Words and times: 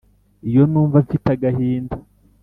Iyo 0.49 0.63
numva 0.71 0.97
mfite 1.05 1.27
agahinda 1.35 1.95